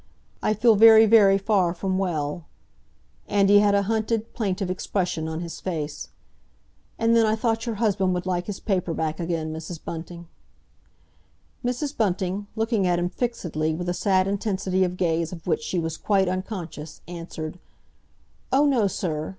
[0.41, 5.59] I feel very very far from well"—and he had a hunted, plaintive expression on his
[5.61, 6.09] face.
[6.97, 9.79] "And then I thought your husband would like his paper back again, Mrs.
[9.85, 10.27] Bunting."
[11.63, 11.95] Mrs.
[11.95, 15.97] Bunting, looking at him fixedly, with a sad intensity of gaze of which she was
[15.97, 17.59] quite unconscious, answered,
[18.51, 19.29] "Oh, no, sir!